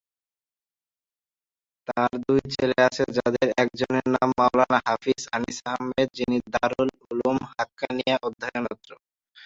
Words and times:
তার 1.87 2.11
দুই 2.25 2.41
ছেলে 2.53 2.77
আছে 2.87 3.03
যাদের 3.17 3.47
একজনের 3.63 4.05
নাম 4.07 4.15
নাম 4.15 4.29
মাওলানা 4.39 4.79
হাফিজ 4.85 5.21
আনিস 5.35 5.57
আহমেদ, 5.65 6.07
যিনি 6.17 6.37
দারুল 6.53 6.89
উলুম 7.05 7.37
হাক্কানিয়ায় 7.49 8.23
অধ্যয়নরত। 8.27 8.87